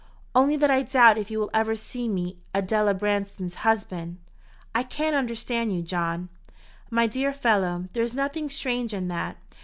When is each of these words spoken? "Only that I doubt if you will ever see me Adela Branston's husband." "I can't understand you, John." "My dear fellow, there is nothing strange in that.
"Only 0.33 0.55
that 0.57 0.71
I 0.71 0.81
doubt 0.81 1.19
if 1.19 1.29
you 1.29 1.37
will 1.37 1.51
ever 1.53 1.75
see 1.75 2.07
me 2.07 2.39
Adela 2.55 2.95
Branston's 2.95 3.53
husband." 3.61 4.17
"I 4.73 4.81
can't 4.81 5.15
understand 5.15 5.75
you, 5.75 5.83
John." 5.83 6.29
"My 6.89 7.05
dear 7.05 7.31
fellow, 7.31 7.87
there 7.93 8.01
is 8.01 8.15
nothing 8.15 8.49
strange 8.49 8.95
in 8.95 9.09
that. 9.09 9.37